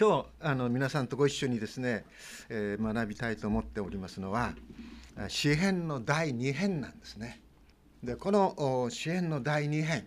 [0.00, 2.04] 今日あの皆さんとご一緒にですね、
[2.48, 4.54] えー、学びたいと思っておりますのは
[5.26, 7.40] 詩編の第2編なんですね。
[8.04, 10.06] でこの詩編の第2編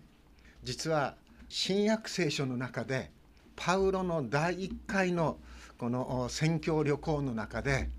[0.64, 1.16] 実は
[1.50, 3.12] 新約聖書の中で
[3.58, 5.38] パウロの第1回の
[5.78, 7.90] この宣教旅行の中で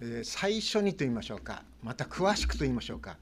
[0.00, 3.16] え最初にと言いましょうかまた詳しくと言いましょうか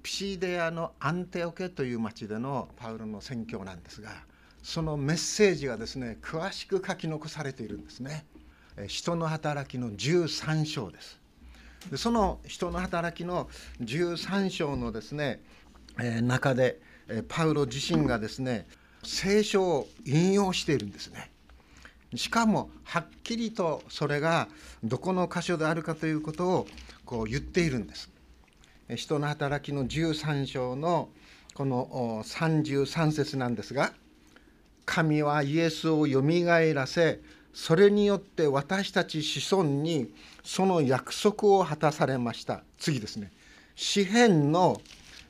[0.00, 4.10] ピシデアのアンテオケという町でのパウロの宣教なんですが
[4.64, 8.24] そのメッセージがですね詳しく書き残されているんですね。
[8.88, 11.20] 人の働きの13章です。
[11.90, 13.50] でその人の働きの
[13.82, 15.42] 13章のですね、
[16.00, 16.80] え中で
[17.28, 18.66] パウロ自身がですね
[19.02, 21.30] 聖書を引用しているんですね。
[22.14, 24.48] しかもはっきりとそれが
[24.82, 26.66] どこの箇所であるかということを
[27.04, 28.10] こう言っているんです。
[28.96, 31.10] 人の働きの13章の
[31.52, 33.92] この33節なんですが
[34.84, 37.20] 神はイエスをよみがえらせ
[37.52, 42.62] それによって私たち子孫にその約束を果たされました。
[42.78, 43.30] 次ですね。
[43.76, 44.80] 詩篇の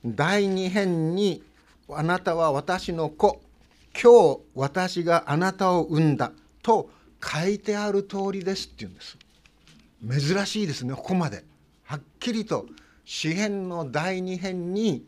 [0.05, 1.43] 第2編に
[1.89, 3.41] あなたは私の子
[3.95, 6.91] 今日私があなたを産んだと
[7.23, 9.19] 書いてある通りですって言うんです。
[10.35, 11.45] 珍しいですねここまで。
[11.85, 12.67] はっきりと
[13.05, 15.05] 詩篇の第2編に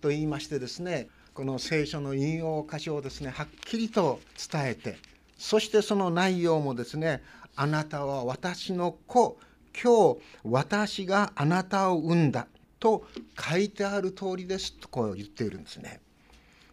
[0.00, 4.20] と言いましてですねこの聖書の引用箇所をですねはっきりと
[4.52, 4.98] 伝えて
[5.38, 7.22] そしてその内容もですね
[7.56, 9.38] あなたは私の子
[9.82, 13.06] 今日私があなたを産んだと
[13.38, 16.00] 書いてある通りですとこう言っているんですね。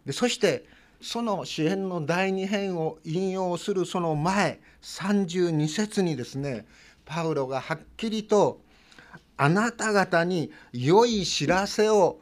[0.04, 0.66] でそして
[1.00, 6.66] その詩篇の第2編を引用するその前32節にですね
[7.06, 8.60] パウロがはっきりと
[9.38, 12.20] 「あなた方に良い知らせを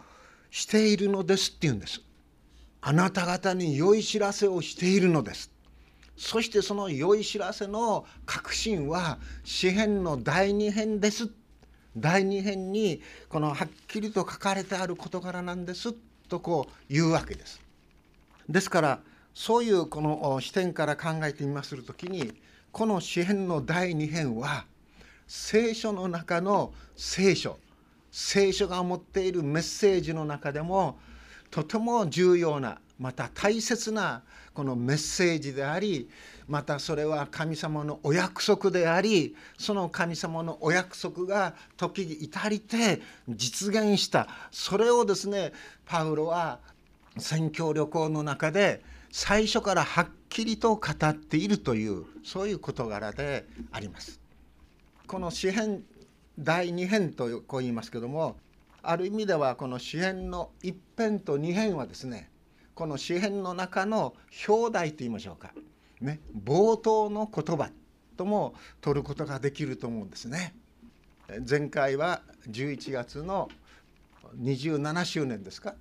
[0.50, 2.00] しているのです」って言うんです。
[2.80, 5.50] あなた方に良い知らせをしているのです。
[6.16, 11.30] そしてその良い知らせの確信は詩篇の第二編です。
[11.96, 15.94] 第二編にこのはっきりと書かれてある事柄なんです。
[16.28, 17.60] とこう言うわけです。
[18.48, 19.00] ですから
[19.34, 22.32] そういうこの視点から考えてみまする時に
[22.72, 24.64] この詩篇の第二編は
[25.26, 27.58] 聖書の中の聖書
[28.10, 30.98] 聖書が持っているメッセージの中でも
[31.50, 34.22] とても重要なまた大切な
[34.52, 36.08] このメッセージであり
[36.48, 45.52] またそれは神様のお約束でありその神様のお約束が時に至りて実現したそれをですね
[45.84, 46.58] パウロは
[47.18, 54.20] 宣教旅行の中で最初からはっきりと語っているというそういう事柄であります。
[55.06, 55.82] この詩編
[56.38, 58.36] 第2編とこう言いますけども
[58.82, 62.30] ある意味ではこの詩編の一編と二編はですね
[62.74, 64.14] この詩編の中の
[64.48, 65.52] 表題と言いましょうか、
[66.00, 67.70] ね、冒頭の言葉
[68.16, 70.54] とも取ることができると思うんですね。
[71.48, 73.48] 前回は11月の
[74.40, 75.74] 27周年ですか？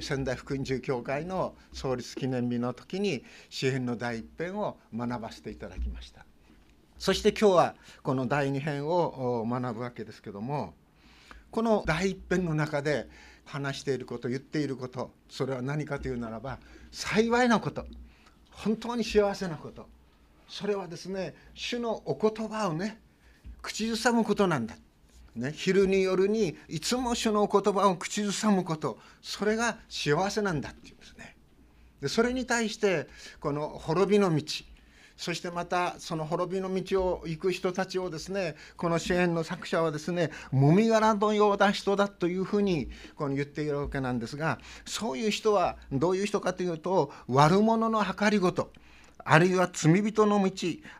[0.00, 6.24] 仙台福音中教会の創立記念日の時に詩編の第一編を学ばせていただきました。
[6.98, 10.74] そして今日はこの第二編を学ぶわけですけども
[11.54, 13.06] この第一編の中で
[13.44, 16.58] 話していること言っていることそれは何かというならば
[16.90, 17.84] 幸いなこと
[18.50, 19.86] 本当に幸せなこと。
[20.48, 23.00] それはですね主のお言葉をね
[23.62, 24.74] 口ずさむことなんだ、
[25.36, 28.98] ね、昼に夜にいつも主のお言葉を口ずさむこと。
[29.22, 31.36] それが幸せなんだっていうんですね。
[32.00, 33.06] でそれに対して
[33.38, 34.42] この滅びの道
[35.16, 48.72] そしてまたその滅びの道を行く人たちをですねこの支援の作者はですねもみ殻のような人だというふうにこの言っているわけなんですがそういう人はどういう人かというと悪者の計りごと
[49.24, 50.50] あるいは罪人の道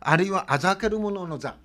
[0.00, 1.56] あるいはあざける者の座。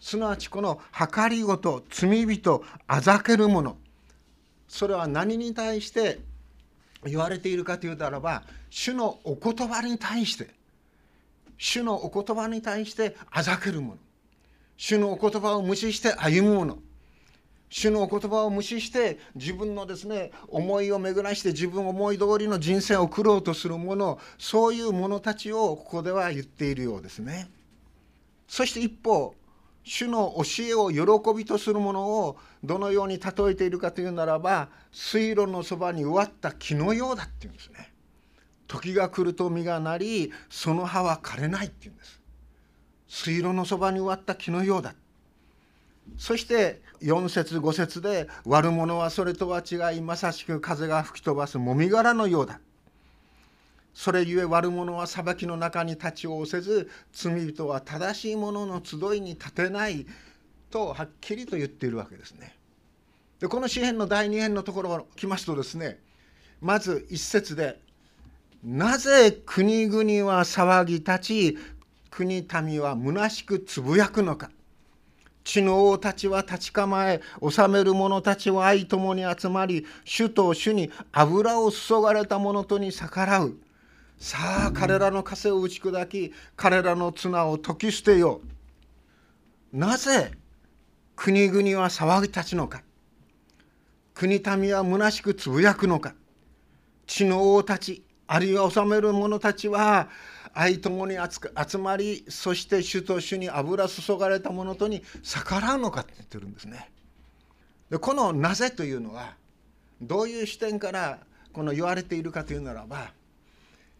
[0.00, 3.76] すなわちこの計りごと罪人あざける者。
[4.66, 6.20] それは何に対して
[7.04, 10.48] 言われているかというならば主のお言葉に対して
[11.58, 13.98] 主のお言葉に対してあざける者
[14.76, 16.78] 主のお言葉を無視して歩む者
[17.68, 27.48] 主のお言葉を無視して自分のですね思いを巡らして自分思い通りの人生を送ろうとする者そういう者たちをここでは言っているようですね。
[28.46, 29.34] そして一方
[29.84, 37.91] 主の教えを喜びとするものをどのように例えているかというならば水路のそばに植わった木のようだっていうんですね。
[38.66, 42.20] 時が来ると実がなりその葉は枯れないっていうんです。
[43.08, 44.94] 水路のそばに植わった木のようだ。
[46.16, 52.60] そして4節5節で悪者はそれとは違いまさしく風が吹き飛ばすもみ殻のようだ。
[53.94, 60.06] それゆえ悪者は裁きの中に立ちをせず罪人は正しい者の集いに立てない
[60.70, 62.56] とはっきりと言っているわけですね。
[63.38, 65.98] でこの詩篇の第2編のところ来ますとですね
[66.60, 67.78] まず一節で
[68.62, 71.58] 「なぜ国々は騒ぎ立ち
[72.10, 74.50] 国民は虚しくつぶやくのか」
[75.44, 83.56] 地の王たちは立ち構え治める者たちは愛ともに集まり主と主に油を注がれた者とに逆らう。
[84.18, 88.40] さあ彼らの枷を打ち砕き彼らの綱を解き捨てよ
[89.72, 89.76] う。
[89.76, 90.30] なぜ
[91.16, 92.84] 国々は騒ぎ立つのか。
[94.14, 96.14] 国民は虚しくつぶやくのか。
[97.08, 100.08] 地の王たちあるいは治める者たちは
[100.54, 101.16] 愛ともに
[101.68, 106.90] 集まりそして主と主に油注がれた者とに逆らうのかって言ってるんですね。
[107.90, 109.34] でこの「なぜ」というのは
[110.00, 111.18] どういう視点から
[111.52, 113.12] この言われているかというならば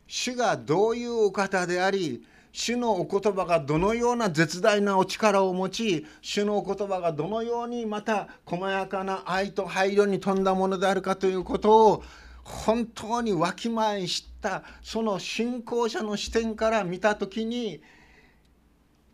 [0.06, 12.04] 主がどういうお方であり主のお言葉がどのような絶大なお力を持ち主のお言葉がどのようにまた細やかな愛と配慮に富んだものであるかということを
[12.44, 17.80] 本当にわきまえ知ったその信仰者の視点から見た時に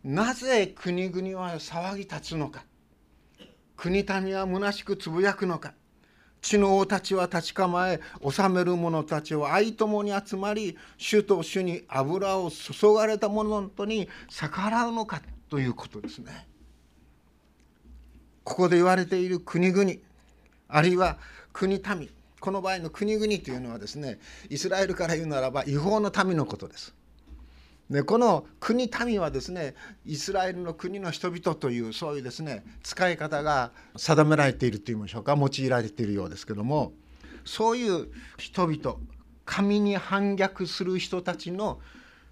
[0.03, 2.63] なぜ国々は騒ぎ立つのか。
[3.75, 5.73] 国民は虚しくつぶやくのか。
[6.41, 15.21] 地の王たちは立ち構え治める者たちは愛ともに集まり主と主に油を注がれた者とに逆らうのか。
[15.49, 16.47] ということですね。
[18.43, 19.91] ここで言われている国々
[20.69, 21.17] あるいは
[21.51, 22.09] 国民
[22.39, 24.19] この場合の国々というのはですね
[24.49, 26.93] イスラエルから言うならば違法の民のことです。
[27.89, 29.73] でこの国民はですね
[30.05, 36.93] イスラエルの国の人々というそういうですね使い方が定められているといいましょうか用いられているようですけども
[37.45, 38.07] そういう
[38.37, 38.97] 人々
[39.43, 41.79] 神に反逆する人たちの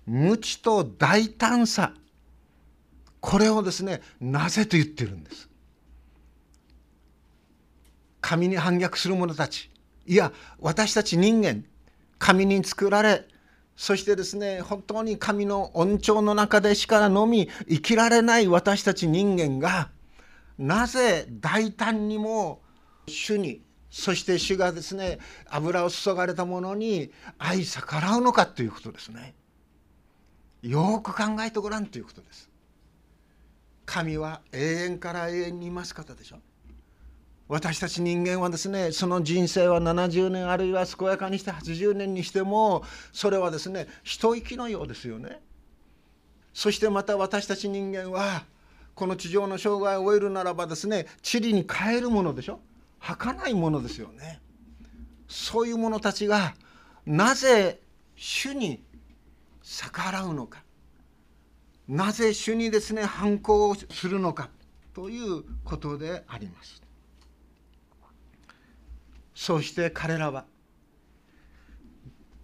[0.06, 1.94] 無知と大胆さ
[3.20, 5.50] これをですねなぜと言ってるんです。
[8.22, 9.70] 神に反逆する者たち
[10.08, 11.66] いや私たち人間
[12.18, 13.26] 神に作られ
[13.76, 19.90] そしてですね本当に神の恩寵の中でしかのみ生きられない私たち人間が
[20.58, 22.62] なぜ大胆にも
[23.08, 25.20] 主にそして主がですね
[25.50, 29.36] 油を注がれたものに愛逆らうのかということですね。
[30.62, 32.50] よく考えてごらんということです。
[33.86, 36.38] 神は永遠から永遠にいます方でしょ。
[37.48, 42.84] 私たち人間はですねその人生は70年あるいは健やかにして80年にしても
[43.14, 45.40] それはですね一息のようですよね。
[46.54, 48.44] そしてまた私たち人間は
[48.96, 52.60] この地上の生涯を終えるならばですね塵に変えるものでしょ？
[53.00, 54.42] 儚いものですよね。
[55.28, 56.56] そういう者たちが
[57.06, 57.80] なぜ
[58.16, 58.84] 主に
[59.62, 60.64] 逆らうのか？
[61.88, 64.50] なぜ主にですね反抗するのか？
[64.94, 66.82] ということであります。
[69.38, 70.46] そして彼らは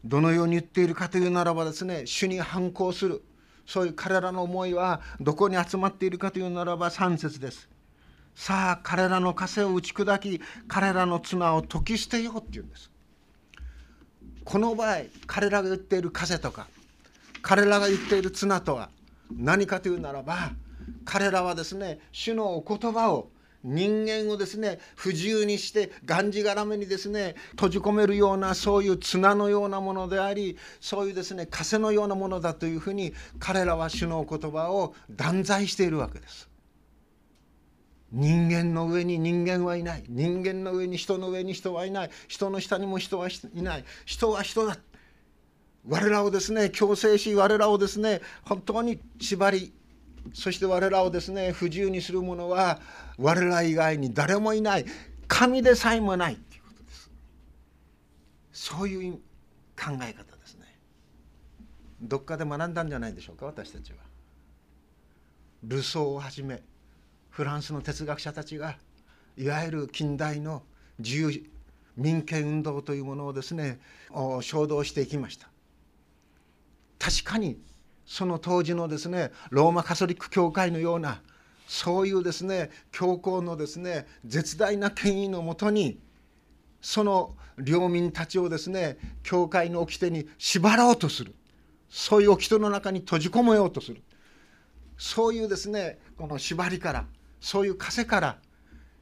[0.06, 3.24] どのように言っているかというならばですね主に反抗する
[3.66, 7.68] そういう彼らの思いはどこに集まっているかというならば3節です。
[8.36, 12.92] さあ彼らの枷を打ち砕き彼らの綱を解き捨てようっていうんです。
[14.44, 16.68] この場合彼らが言っている枷とか
[17.42, 18.92] 彼らが言っている綱とは
[19.36, 20.52] 何かというならば
[21.06, 23.30] 彼らはですね主のお言葉を
[23.64, 36.50] 人間をですね不自由にしてがんじがらめにですね閉じ込めるようなそういう綱のようなものでありそういうですね枷のようなものだというふうに彼らは主の言葉を断罪しているわけです。
[38.12, 40.04] 人間の上に人間はいない。
[40.08, 42.12] 人間の上に人の上に人はいない。
[42.28, 43.86] 人の下にも人はいない。
[44.06, 44.78] 人は人だ。
[45.88, 49.74] 我らをですね強制し我らをですね本当に縛り
[50.34, 52.80] そして我らをですね不自由にする者は
[53.18, 54.86] 我ら以外に誰もいない。
[55.28, 56.36] 神でさえもない。
[56.36, 57.12] ということです。
[58.52, 59.14] そういう
[59.76, 60.80] 考え方ですね。
[62.02, 64.00] どっかで学んだんじゃないでしょうか私たちは。
[65.64, 66.62] ルソーをはじめ
[67.30, 68.78] フランスの哲学者たちが
[69.38, 70.64] いわゆる近代の
[71.00, 71.44] 自由
[71.96, 73.80] 民権運動というものをですね
[74.42, 75.48] 衝動していきました。
[77.00, 77.60] 確かに
[78.06, 81.22] その当時のですねローマカソリック教会のような
[81.68, 86.00] そういうですね教皇のですね絶大な権威のもとに
[86.82, 91.34] その領民たちをですね教会の掟に縛ろうとする。
[91.90, 94.02] そういう掟の中に閉じ込めようとする。
[94.98, 97.06] そういうですねこの縛りから
[97.40, 98.38] そういう枷から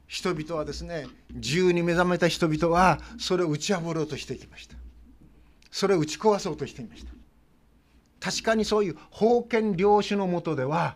[0.06, 4.76] 人々はですね自由に目覚めた人々はそれを打ち破ろうとしてきました。
[5.70, 7.12] それを打ち壊そうとしていました。
[8.22, 10.94] 確かにそういう封建領主のもとでは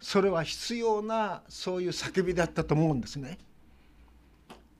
[0.00, 3.38] それは必要なそういう叫びだったと思うんですね。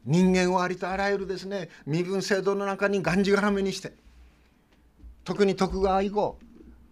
[0.04, 3.92] 人間をありとあらゆるですね身分制度の中にがんじがらめにして
[5.22, 6.36] 特に徳川以降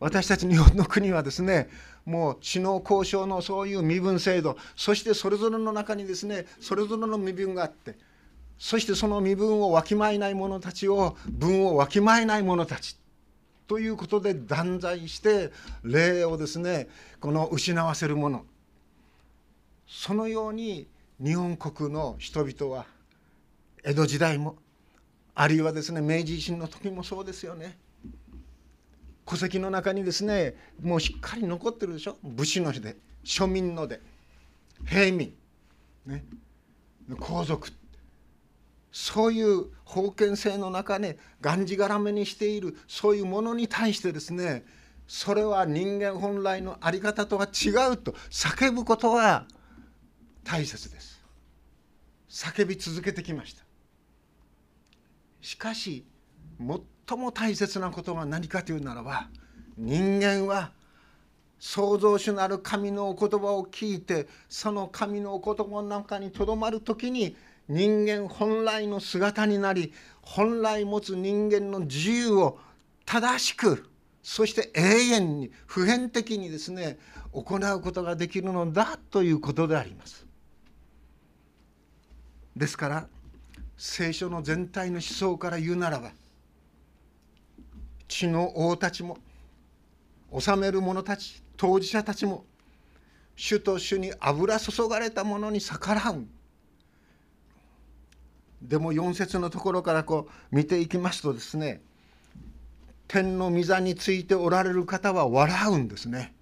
[0.00, 1.68] 私たち日本の国はですね
[2.06, 7.98] もう知能交渉のそういう身分制度そしてそれぞれの中にですねそれぞれの身分があって
[8.56, 12.96] そしてその身分をわきまえない者たちを分をわきまえない者たち
[13.66, 15.50] ということで断罪して
[15.82, 16.88] 霊をですね
[17.20, 18.44] この失わせるもの
[19.86, 20.88] そのように
[21.22, 22.86] 日本国の人々は
[23.84, 24.56] 江戸時代も
[25.34, 27.78] あるいはですね明治維新の時もそうですよね。
[29.24, 32.16] 戸籍の中にですねもうしっかり残ってるでしょ。
[32.22, 34.00] 武士ので庶民ので
[34.84, 35.32] 平民、
[36.06, 36.24] ね、
[37.18, 37.68] 皇族。
[37.68, 37.81] って
[38.92, 44.64] そういう封建制の中にがんじがらめにしているそういうものに対してですね
[45.06, 49.46] それは人間本来の在り方とは違うと叫ぶことは
[50.44, 51.22] 大切です。
[52.28, 53.62] 叫び続けてきました。
[55.40, 56.06] しかし
[57.08, 59.28] 最も大切なことは何かというならば
[59.76, 60.72] 人間は
[61.58, 67.36] 創造主なる神のお言葉を聞いてその神のお言葉の中にとどまる時に
[67.72, 72.58] 人間本来の姿になり本来持つ人間の自由を
[73.06, 73.88] 正しく
[74.22, 76.98] そして永遠に普遍的にですね
[77.32, 80.26] 行うことができるのだということであります。
[82.54, 83.08] ですから
[83.78, 86.12] 聖書の全体の思想から言うならば
[88.06, 89.16] 地の王たちも
[90.38, 92.44] 治める者たち当事者たちも
[93.34, 96.26] 主と主に油注がれたものに逆らう
[98.62, 101.82] でも4節のところからこう見ていきますとですね
[103.08, 106.32] 天の御座についておられる方は笑うんですね。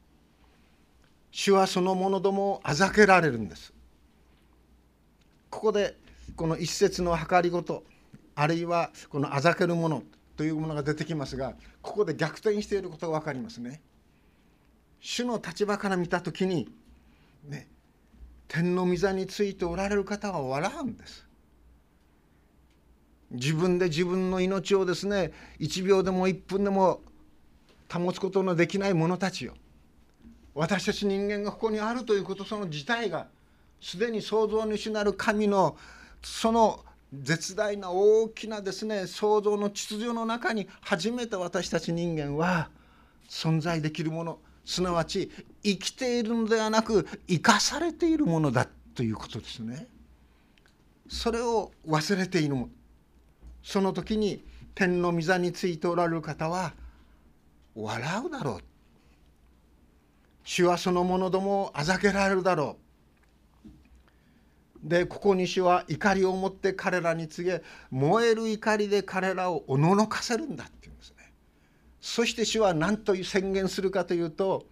[1.32, 3.72] 主はその者どもをあざけられるんです。
[5.48, 5.96] ここで
[6.36, 7.82] この一節の計りごと
[8.36, 10.04] あるいはこのあざけるもの
[10.36, 13.80] というものが出てきますがここで逆転していることが分かりますね。
[15.00, 16.68] 主の立場から見た時に
[17.48, 17.66] ね
[18.46, 21.26] 天の御座についておられる方は笑うんです。
[23.30, 27.00] 自分で自分の命をですね1秒でも1分でも
[27.92, 29.54] 保つことのできない者たちよ
[30.54, 33.28] 私たち人間がここにあるということその自体が
[33.80, 35.76] すでに創造主なる神の
[36.22, 42.68] その絶大な大きなですね創造の秩序の中に初めて私たち人間は
[43.28, 45.30] 存在できるものすなわち
[45.62, 49.88] 生きているのではなく生かされているものだということですね。
[51.08, 52.54] それを忘れている
[53.62, 56.74] その時に天の御座についておられる方は
[57.74, 58.58] 笑うだろう。
[60.44, 62.76] 主はその者どもをあざけられるだろ
[64.84, 64.88] う。
[64.88, 71.32] でここに主は怒りを持って彼らに告げ燃える怒りで彼らをおののかせるんだっていうんですね。
[72.00, 74.64] そして主は何と宣言するかというと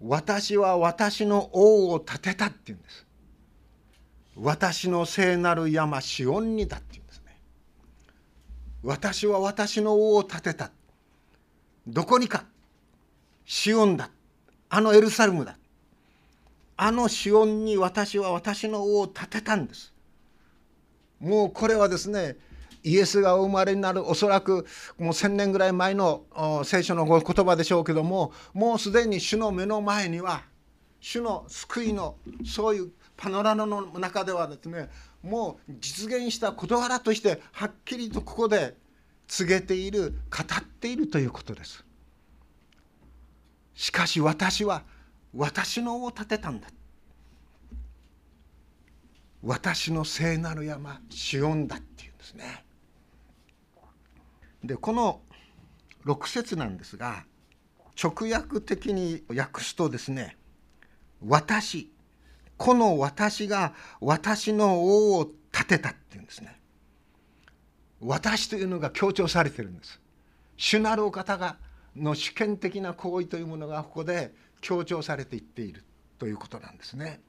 [0.00, 3.06] 私は私の王を立てたっていうんです。
[4.36, 7.05] 私の聖なる山シオンにだっていう
[8.86, 10.70] 私は私の王を立てた。
[11.88, 12.44] どこにか。
[13.44, 14.10] シオンだ。
[14.68, 15.58] あのエルサレムだ。
[16.76, 19.92] あのシオンに私は私の王を立てたんです。
[21.18, 22.36] もうこれはですね
[22.84, 24.08] イエスがお生まれになる。
[24.08, 24.66] おそらく
[24.98, 26.22] もう1,000年ぐらい前の
[26.64, 30.44] 聖書の言葉でしょうけどももうすでに主の目の前には
[31.08, 34.90] 主の救いのそういうパノラマの中ではですね
[35.22, 38.76] もう実現した事柄としてはっきりとここで
[39.28, 41.84] 告げている語っているということです。
[43.74, 44.82] しかし私は
[45.32, 46.66] 私のを立てたんだ。
[49.44, 52.64] 私の聖なる山シオンだっていうんですね。
[54.64, 55.20] でこの
[56.04, 57.24] 6節なんですが
[58.02, 60.36] 直訳的に訳すとですね
[61.24, 61.90] 「私。
[62.56, 66.58] この私が私の王を立てたっていうんですね。
[68.00, 70.00] 私というのが強調されてるんです。
[70.56, 71.56] 主なるお方が
[71.94, 75.84] の主権的な行為というものがここで強調されていっている
[76.18, 77.20] ということなんですね。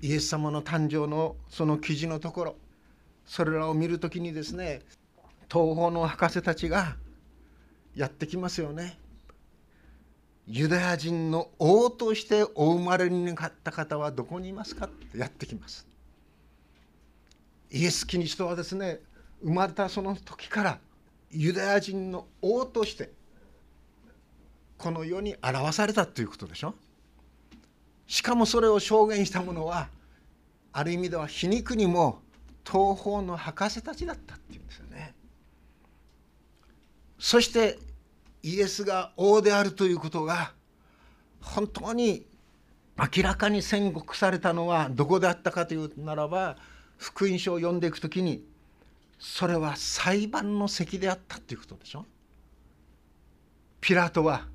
[0.00, 2.56] イエス様の誕生のその記事のところ
[3.26, 4.80] それらを見るときにですね
[5.50, 6.96] 東方の博士たちが
[7.94, 8.98] やってきますよね。
[10.46, 14.86] ユダヤ人の王としてお生まれになった方はどこにいますか？
[14.86, 15.86] ってやってきます。
[17.70, 19.00] イエス・キリストはですね
[19.42, 20.78] 生まれたその時から
[21.30, 23.10] ユダヤ人の王として
[24.76, 26.74] この世に表されたということでしょ？
[28.06, 29.88] しかもそれを証言した者は
[30.72, 32.20] ある意味では皮肉にも
[32.64, 35.14] 東方の博士たちだったっていうんですよね。
[37.18, 37.78] そして
[38.44, 40.52] イエスが王であるということが
[41.40, 42.26] 本当に
[43.16, 46.56] 明らかに宣告されたのはどこであったかというならば
[46.98, 48.44] 福音書を読んでいく時に
[49.18, 52.04] それは裁判の席であったということでしょ。
[53.80, 54.46] ピラトは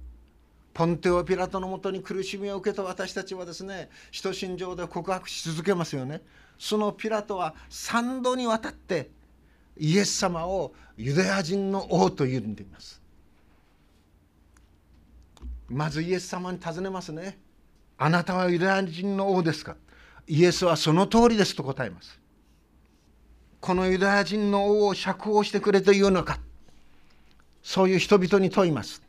[0.75, 6.21] ポンテオ・ピラトのもとに苦しみを受けた私たちはですね使徒信条で告白し続けますよね。
[6.59, 9.09] そのピラトは3度にわたって
[9.77, 13.01] イエス様をユダヤ人の王と呼んでいます。
[15.69, 17.37] まずイエス様に尋ねますね。
[17.97, 19.75] あなたはユダヤ人の王ですか？
[20.27, 22.19] イエスはその通りですと答えます。
[23.59, 26.39] このユダヤ人の王を釈放してくれというのか？
[27.61, 29.01] そういう人々に問います。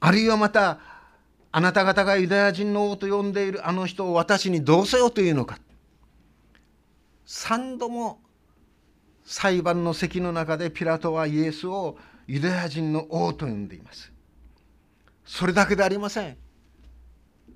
[0.00, 0.78] あるいはまた
[1.52, 5.58] あなた方がユダヤ人の王と呼んでいるあの人を私にどうせよというのか
[7.26, 8.18] ？3度も
[9.24, 14.12] 裁判の席の中でピラトはイエスをユダヤ人の王と呼んでいます。
[15.30, 16.36] それだけでありません。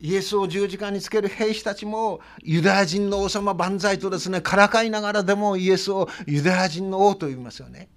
[0.00, 7.88] イエスを十字架につける兵士たちもユダヤ人の王様万歳とですねからかいながらでもイエスをユダヤ人の王と呼びますよね。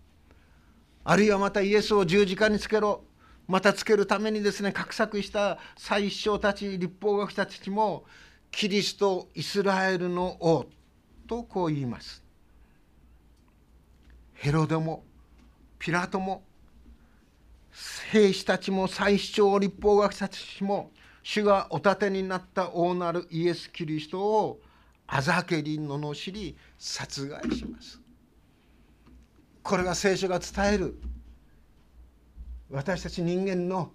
[1.04, 3.04] あるいはまたイエスを十字架につけろ
[3.48, 8.04] またつけるためにですね画策した最首たち立法学者たちも
[8.50, 10.66] キリストイスラエルの王
[11.28, 12.24] とこう言います。
[14.34, 15.04] ヘロデも
[15.78, 16.47] ピラトも
[18.12, 20.92] 兵士たちも最首長立法学者たちも
[21.24, 24.62] 主がお立てになった王なるイエス・キリストを
[25.06, 28.00] あざけり罵り殺害します。
[29.62, 30.98] これが聖書が伝える。
[32.70, 33.92] 私たち人間の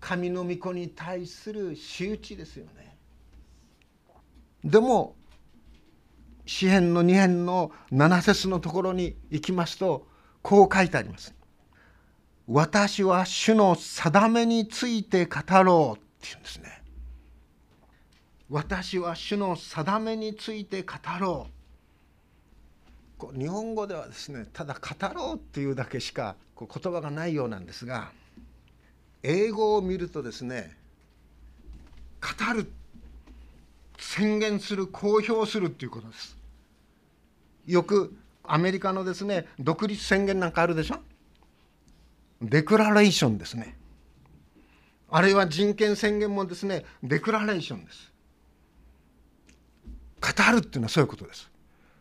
[0.00, 2.96] 神の御子に対する仕打ちですよね。
[4.64, 5.14] でも
[6.46, 10.06] 詩篇の2編の7節のところに行きますと
[10.42, 11.35] こう書いてあります。
[12.48, 16.82] 私は主の定めについて語ろうっていうんですね。
[18.48, 21.56] 私は主の定めについて語ろう。
[23.36, 28.12] 日本語ではですねただ語ろうっていうだけしかこう言葉がないようなんですが
[29.22, 30.76] 英語を見るとですね
[32.20, 32.70] 語る
[33.98, 36.36] 宣言する公表するっていうことです
[37.66, 41.00] よくアメリカのですね独立宣言なんかあるでしょ？
[42.42, 43.76] デクラレーションですね
[45.10, 48.12] あるいは人権宣言もですねデクラレーションです
[50.20, 51.50] 語るっていうのはそういうことです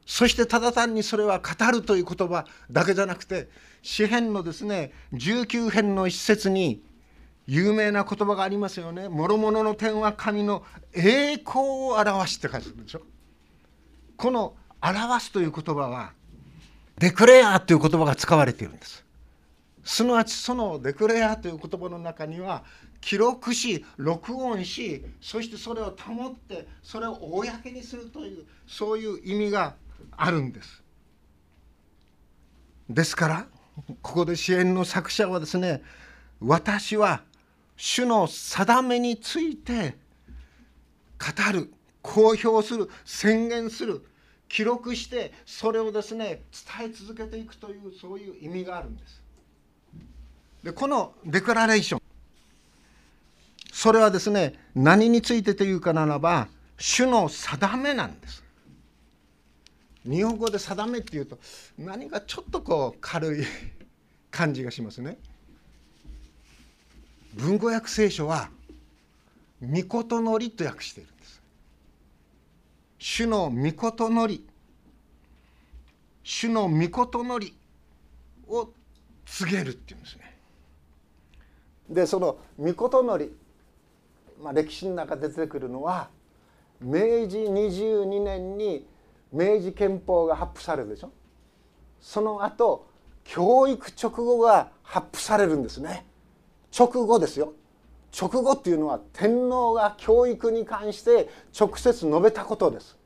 [0.05, 3.49] そしてただ単にそれは語るという言葉だけじゃなくて
[3.81, 6.81] 詩篇のですね19編の一節に
[7.47, 9.07] 有名な言葉がありますよね。
[9.07, 13.01] 諸々の点は神の栄光を表して書いてるでしょ。
[14.17, 16.13] この表すという言葉は
[16.97, 19.04] デクレアという言葉が使われているんです。
[19.85, 22.63] すなわちそのデクレアという言葉の中には
[23.01, 29.75] 記録し録音しそしてそれを保ってそれを公にするというそういう意味が
[30.17, 30.83] あるんです。
[32.89, 33.47] ですから
[34.01, 35.83] ここで支援の作者はですね
[36.39, 37.21] 私は
[37.77, 39.97] 主の定めについて
[41.19, 41.71] 語る
[42.01, 44.03] 公表する宣言する
[44.49, 46.41] 記録してそれをですね
[46.79, 49.24] 伝え続けていくというそういう意味があるんです。
[50.65, 52.01] でこのデクラレーション
[53.71, 56.47] それはですね何についてというかならば
[56.79, 58.43] 主の定めなんです。
[60.03, 61.37] 日本語で定めっていうと
[61.77, 63.45] 何かちょっとこう軽い
[64.31, 65.17] 感じがしますね。
[67.35, 68.49] 文語訳聖書は
[69.61, 71.41] 「御事のり」と訳しているんです。
[72.97, 74.43] 主の御事のり
[76.23, 77.55] 主の御事のり
[78.47, 78.73] を
[79.27, 80.24] 告げるっていうんですね。
[81.89, 83.35] でその御事のり、
[84.41, 86.09] まあ、歴史の中で出てくるのは
[86.81, 88.85] 明治22年に
[89.31, 91.11] 明治憲法が発布されるでしょ。
[92.01, 92.87] その後
[93.23, 96.05] 教育直後が発布されるんですね。
[96.77, 97.53] 直後ですよ。
[98.17, 102.97] 直後っていうのは天皇が教育に関して直接述べたことです。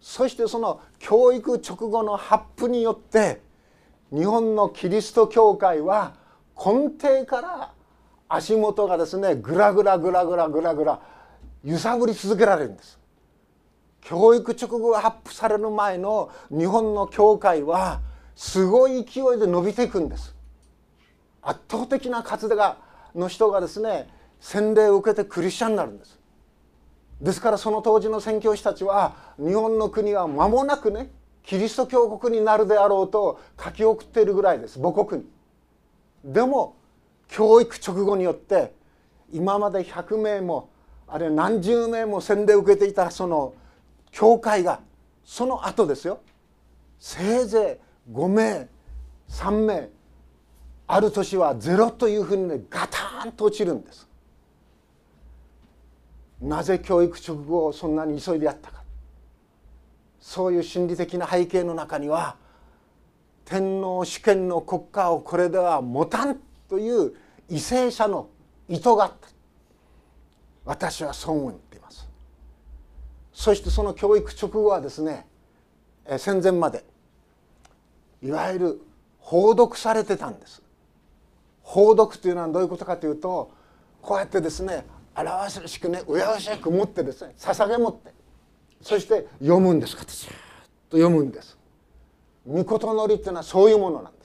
[0.00, 3.40] そしてその教育直後の発布によって
[4.12, 6.14] 日本のキリスト教会は
[6.56, 7.72] 根底から
[8.34, 11.00] 足元がですねぐらぐらぐらぐらぐらぐら
[11.62, 12.98] 揺さぶり続けられるんです。
[14.00, 18.00] 教育直後が発布される前の日本の教会は
[18.34, 20.34] すごい勢いで伸びていくんです。
[21.42, 22.78] 圧倒的な数が
[23.14, 24.08] の人がですね
[24.40, 26.18] 洗礼を受けてクリスチャンになるんです。
[27.20, 31.10] ですからその当時の宣教師たちは日本の国は間もなくね
[31.44, 34.80] キリスト教国になるであろうと書き送っているぐらいです。
[34.80, 35.28] 母国に。
[36.24, 36.76] でも
[37.32, 38.74] 教育直後によって
[39.32, 40.68] 今まで100名も
[41.08, 43.54] あるいは何十名も洗礼を受けていたその
[44.10, 44.80] 教会が
[45.24, 46.20] その後ですよ。
[46.98, 48.68] せいぜい5名
[49.30, 49.88] 3名
[50.86, 54.06] ある年はゼロというふうにねガタンと落ちるんです。
[56.42, 58.82] なぜ教育直後をそんなに急いでやったか。
[60.20, 62.36] そういう心理的な背景の中には
[63.46, 67.14] 天皇主権の国家をこれでは持たんという
[67.48, 68.28] 為政者の
[68.68, 69.28] 意図があった。
[70.64, 72.08] 私はそう思っています。
[73.32, 75.26] そしてその教育直後はですね
[76.18, 76.84] 戦前まで
[78.22, 78.80] いわゆる
[79.18, 80.62] 放読されてたんです。
[81.62, 83.50] 放読というのはどういうことかというと
[84.00, 84.84] こうやってですね
[85.16, 88.12] 表すしくねうやうしく持ってですね捧げ持って
[88.80, 89.96] そして読むんです。
[89.96, 90.10] かと
[90.96, 91.56] 読むんです。
[92.46, 94.21] 御事のりっていうのはそういうものなんです。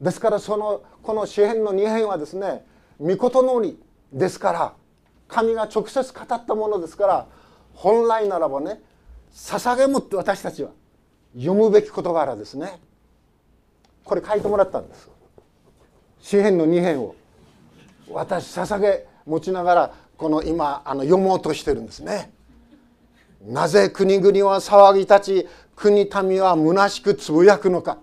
[0.00, 2.64] ですからそのこの詩篇の2編はですね
[3.00, 3.78] 御事のり
[4.12, 4.72] ですから
[5.26, 7.26] 神が直接語ったものですから
[7.74, 8.80] 本来ならばね
[9.32, 10.70] 捧げむって私たちは
[11.34, 12.80] 読むべき事柄ですね。
[14.04, 15.08] これ書いてもらったんです。
[16.20, 17.14] 詩篇の2編を。
[18.10, 22.32] 私捧げ持ちながらこの今あの読もうとしてるんですね。
[23.46, 27.98] なぜ国々は騒ぎ立ち国民は虚しくつぶやくのか。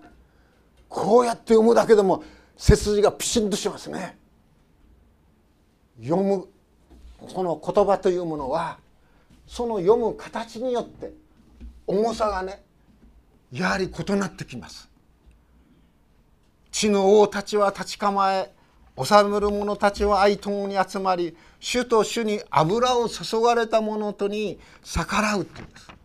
[0.88, 2.22] こうやって読むだけでも
[2.56, 4.16] 背筋がピシッとしますね。
[6.00, 6.48] 読む
[7.28, 8.78] その言葉というものは
[9.46, 11.12] その読む形によって
[11.86, 12.62] 重さがね
[13.52, 14.88] やはり異なってきます。
[16.70, 18.52] 地の王たちは立ち構え
[19.02, 25.95] 治める者たちは愛友に集まり主と主に油を注がれた者とに逆らうっていうんです。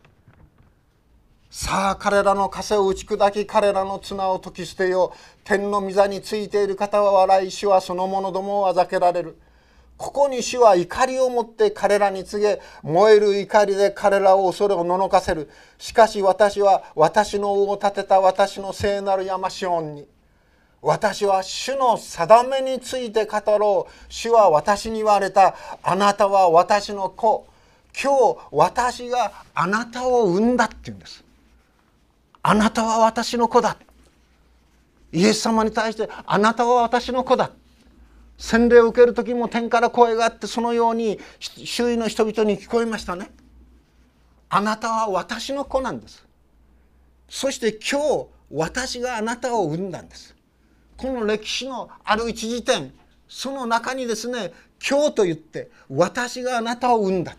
[1.54, 5.18] さあ彼らの枷を打ち砕き彼らの綱を解き捨てよう。
[5.44, 9.38] 天の御座についている方は笑い主はその者どもをあざけられる。
[9.98, 15.50] ここに主は怒りを持って彼らに告げ燃える怒りで彼らを恐れをののかせる。
[15.78, 20.08] しかし私は私の王を立てた私の聖なる山シオンに。
[20.82, 23.92] 私は主の定めについて語ろう。
[24.08, 27.46] 主は私に言われたあなたは私の子。
[27.94, 31.26] 今日私があなたを産んだって言うんです。
[32.44, 33.78] あなたは私の子だ。
[35.12, 37.52] イエス様に対してあなたは私の子だ。
[38.38, 43.30] 洗礼を受ける時も天から声があってそのように周囲の人々に聞こえましたね。
[44.50, 46.26] あなたは私の子なんです。
[47.30, 50.36] そして今日私があなたを産んだんです。
[50.98, 52.92] この歴史のある一時点
[53.28, 54.52] その中にですね
[54.88, 57.36] 今日と言って私があなたを産んだ。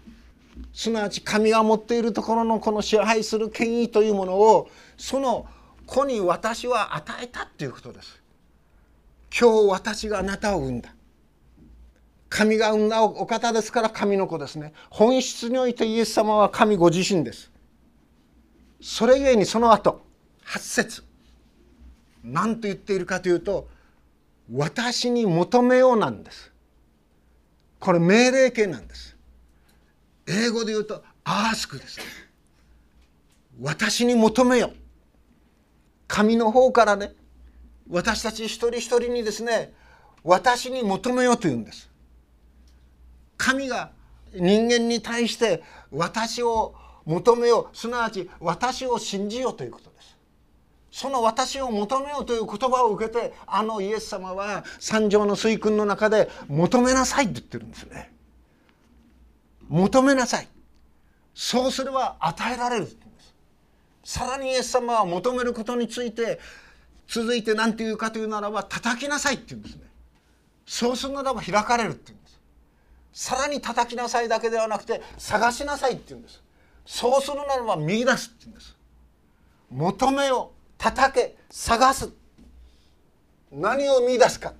[0.73, 5.47] すなわち神が持っているところのこの支配する権威というものをその
[5.87, 8.23] 子に私は与えたっていうことです。
[9.39, 10.95] 今日私があなたを産んだ。
[12.29, 14.73] 神が産んだお方ですから神の子ですね。
[14.89, 17.51] 本質においてイエス様は神ご自身です。
[18.81, 20.01] それゆえにその後
[20.47, 21.05] 8節。
[22.25, 23.69] 何と言っているかというと
[24.53, 26.51] 私に求めようなんです。
[27.81, 29.12] これ命令形なんです。
[30.27, 32.05] 英語で言うとアースクですね。
[33.61, 34.73] 私に求めよ。
[36.09, 37.13] 神の方からね
[37.89, 39.73] 私たち一人一人にですね
[40.25, 41.91] 私に求めよというんです。
[43.37, 43.91] 神が
[44.35, 50.17] 人間に対して私を求めよすなわち私を信じよということです。
[50.93, 58.12] その私を求めよという言葉を受けてあのイエス様は三条の水訓の中で求めなさいって言ってるんですね。
[59.73, 60.49] 求めなさい。
[61.35, 62.89] そうすれば与えられる
[64.05, 66.39] さらにイエス様は求めることについて
[67.09, 69.83] 続いて何て言うかというならば叩きなさいって言うんですね。
[70.67, 72.39] そうするならば開かれるって言うんです。
[73.15, 76.43] さらに叩きなさいだけではなくて探しなさいって言うんです。
[76.85, 78.77] そうするならば見出すって言うんです。
[79.71, 82.11] 求めよ叩け探す。
[83.51, 84.53] 何を見出すか。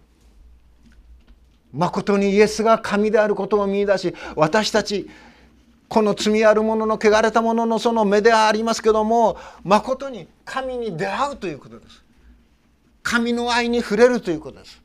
[1.73, 5.09] 誠にイエスが神であることを見出し私たち
[5.89, 12.03] この罪ある者の汚れた者ののその目ではありますけども誠に神に出会うということです。
[13.03, 14.81] 神の愛に触れるということです。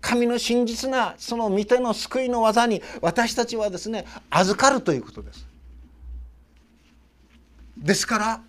[0.00, 5.46] 神の真実なその御手の救いの技に私たちはですね預かるということです。
[7.76, 8.40] ですから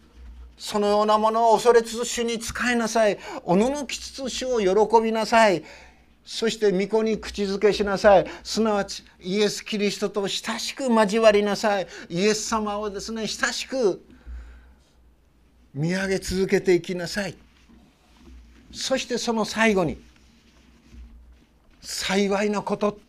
[0.56, 3.18] そのようなものを恐れつつ主に仕えなさい。
[3.44, 5.64] おののきつつ主を喜びなさい。
[6.28, 8.28] そして御子に口づけしなさい。
[8.44, 11.88] すなわちイエス・キリストと親しく交わりなさい。
[12.10, 14.04] イエス様をですね親しく
[15.74, 17.38] 見上げ続けていきなさい。
[18.74, 19.98] そしてその最後に
[21.82, 23.00] 幸いなこと。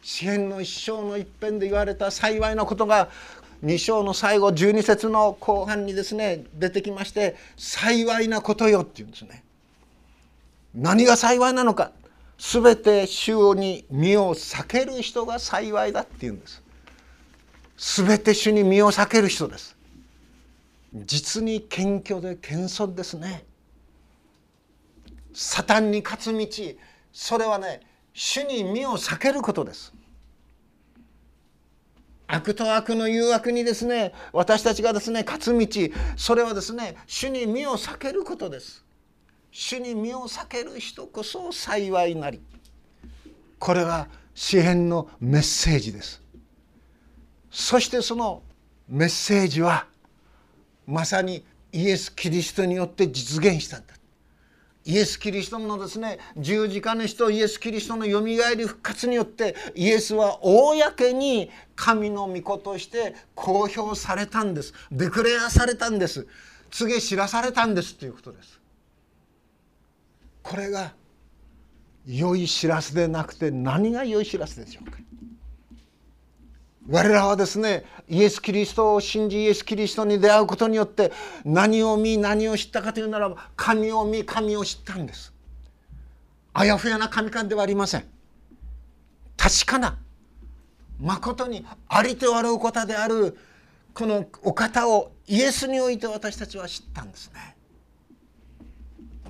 [0.00, 3.10] 詩篇の一章の一編で言われた幸いなことが
[3.62, 9.44] 2章の最後12節の後半にですね出てきまして「幸いなことよ」って言うんですね。
[10.74, 11.92] 何が幸いなのか。
[12.40, 16.62] 全て主に身を避ける人が幸いだって言うんです。
[17.76, 19.76] 全て主に身を避ける人です。
[20.94, 23.44] 実に謙虚で謙遜ですね。
[25.34, 26.46] サタンに勝つ道
[27.12, 27.80] それはね
[28.14, 29.92] 主に身を避けることです。
[32.26, 35.66] 悪と悪の誘惑にですね私たちがですね勝つ道
[36.16, 38.84] それはですね主に身を避けることです
[39.50, 42.40] 主に身を避ける人こそ幸いなり。
[43.58, 46.22] これは詩篇のメッセージです。
[47.50, 48.42] そしてその
[48.88, 49.86] メッセージは
[50.86, 53.94] まさにイエス・キリストによって実現したんだ。
[54.84, 64.72] イエス・キリストのですね十字架の人イエス・キリストのよみがえり復活によってイエスは公に神の御子として公表されたんです。
[64.90, 66.26] デクレアされたんです。
[66.70, 68.59] 告げ知らされたんですということです。
[70.50, 70.92] これが
[72.04, 74.98] 良い知らせでなくて何が良い知らせでしょうか。
[76.88, 81.12] 我らはですねイエス・キリストを信じイエス・キリストに出会うことによって
[81.44, 85.32] 何を見何を知ったかというならば神を見神を知ったんです。
[86.52, 88.04] あやふやな神観ではありません。
[89.36, 89.98] 確かな
[90.98, 93.38] 誠にありとあるお方である
[93.94, 97.54] このお方をイエスにおいて私たちは知ったんですね。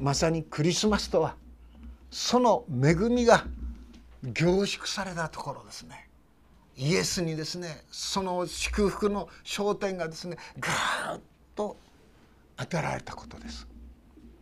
[0.00, 1.36] まさにクリスマスとは
[2.10, 3.44] その恵みが
[4.22, 6.08] 凝縮されたところですね。
[6.76, 11.20] イエスにですねその祝福の焦点がですねぐーっ
[11.54, 11.76] と
[12.56, 13.68] 当てられたことです。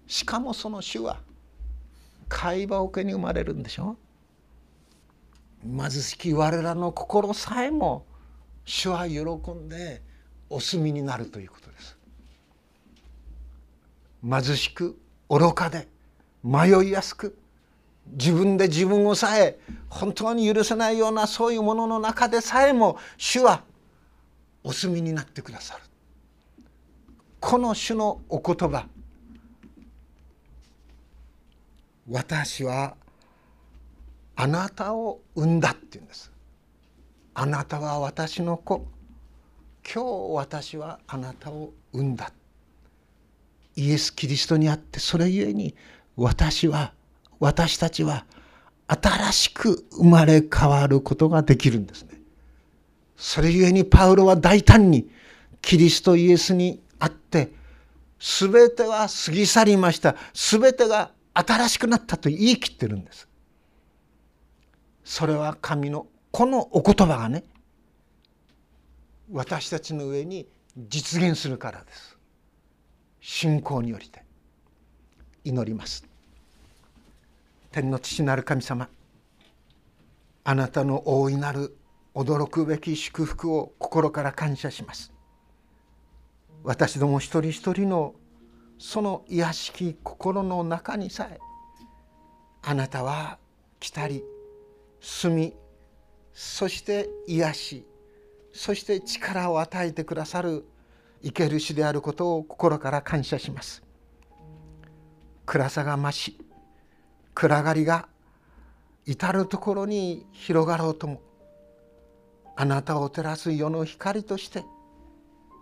[0.07, 1.21] しかもその主は
[2.29, 3.97] 会話桶に生まれるんでしょ。
[5.65, 8.07] 貧しき我らの心さえも
[8.65, 10.03] 主は喜んで
[10.49, 11.99] お住みになるということです。
[14.23, 14.97] 貧しく
[15.29, 15.89] 愚かで
[16.43, 17.39] 迷いやすく
[18.13, 23.63] 自分で自分をさえ本当に許せないようなそういうものの中でさえも主は
[24.65, 25.83] お住みになってくださる。
[27.41, 28.87] この主のお言葉
[32.11, 32.97] 私は
[34.35, 36.33] あなたを産んだって言うんです。
[37.35, 38.87] あなたは私の子。
[39.85, 42.33] 今日私はあなたを産んだ
[43.79, 45.77] イエス・キリストにあってそれゆえに
[46.17, 46.93] 私は
[47.39, 48.27] 私たちは
[48.89, 52.21] 新しく生まれ変わることができるんですね。
[53.17, 55.09] それゆえにパウロは大胆に
[55.63, 57.53] キリストイエスにあって
[58.19, 63.29] 全ては過ぎ去りました全てが新しくなったと言い切ってるんです。
[65.05, 67.45] それは神のこのお言葉がね
[69.31, 72.08] 私たちの上に実現するからです。
[73.31, 74.25] 信仰によりて
[75.45, 76.09] 祈ります。
[77.71, 78.89] 天の父なる神様
[80.45, 81.77] あなたの大いなる
[82.15, 85.13] 驚くべき祝福を心から感謝します
[86.65, 88.15] 私ども一人一人の
[88.79, 91.39] その癒しき心の中にさえ
[92.63, 93.37] あなたは
[93.79, 94.25] 来たり
[95.03, 95.55] 住み
[96.33, 97.87] そして癒し
[98.55, 100.65] そして力を与えてくださる
[101.23, 103.89] 生ける主であることを心から感謝します。
[105.49, 106.39] 暗さが増し
[107.35, 108.07] 暗がりが
[109.07, 111.23] 至る所に広がろうとも
[112.55, 114.63] あなたを照らす世の光として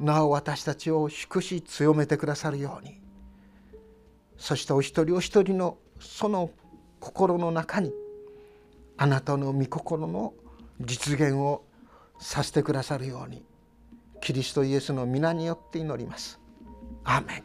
[0.00, 3.00] なお私たちを祝し強めてくださるように
[4.36, 6.50] そしてお一人お一人のその
[6.98, 7.92] 心の中に
[8.96, 10.34] あなたの御心の
[10.80, 11.62] 実現を
[12.18, 13.44] させてくださるように
[14.20, 16.40] キリストイエスの皆によって祈ります。
[17.04, 17.44] アーメン